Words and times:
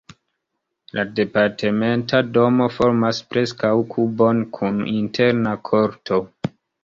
La 0.99 1.03
departementa 1.19 2.21
domo 2.37 2.69
formas 2.79 3.19
preskaŭ 3.33 3.71
kubon 3.93 4.41
kun 4.57 4.83
interna 4.95 5.55
korto. 5.73 6.19